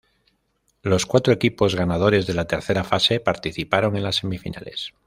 [0.81, 4.93] Los cuatro equipos ganadores de la tercera fase participaron en las semifinales.